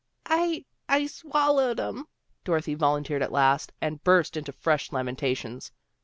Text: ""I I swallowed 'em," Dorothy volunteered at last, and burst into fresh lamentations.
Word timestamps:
""I 0.41 0.65
I 0.89 1.05
swallowed 1.05 1.79
'em," 1.79 2.07
Dorothy 2.43 2.73
volunteered 2.73 3.21
at 3.21 3.31
last, 3.31 3.71
and 3.81 4.03
burst 4.03 4.35
into 4.35 4.51
fresh 4.51 4.91
lamentations. 4.91 5.71